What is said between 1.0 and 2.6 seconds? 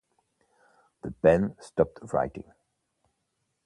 The pen stopped writing.